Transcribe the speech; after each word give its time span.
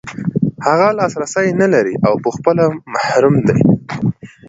هغه 0.67 0.87
لاسرسی 0.97 1.47
نلري 1.61 1.95
او 2.07 2.13
په 2.23 2.29
خپله 2.35 2.65
محروم 2.93 3.35
دی. 3.47 3.59